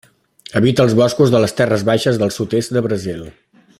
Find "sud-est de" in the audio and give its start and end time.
2.39-2.85